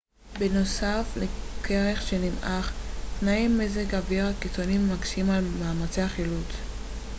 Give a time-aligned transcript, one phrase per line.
[0.39, 2.73] בנוסף לקרח שנמעך
[3.19, 6.47] תנאי מזג האוויר הקיצוניים מקשים על מאמצי החילוץ